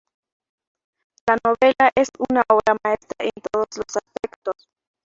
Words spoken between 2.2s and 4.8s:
una obra maestra en todos los aspectos.